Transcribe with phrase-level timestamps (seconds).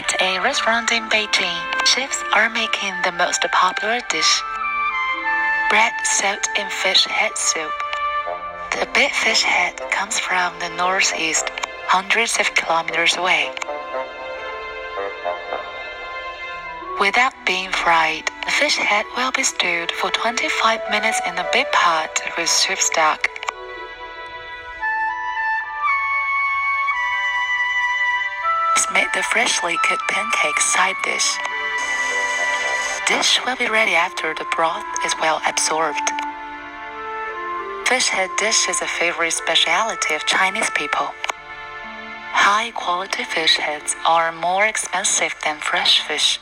[0.00, 4.42] At a restaurant in Beijing, chefs are making the most popular dish
[5.68, 7.70] bread soaked in fish head soup.
[8.70, 11.50] The big fish head comes from the northeast,
[11.84, 13.52] hundreds of kilometers away.
[16.98, 21.70] Without being fried, the fish head will be stewed for 25 minutes in a big
[21.72, 23.28] pot with soup stock.
[28.92, 31.36] Made the freshly cooked pancake side dish.
[33.06, 36.10] Dish will be ready after the broth is well absorbed.
[37.86, 41.14] Fish head dish is a favorite specialty of Chinese people.
[42.32, 46.40] High quality fish heads are more expensive than fresh fish.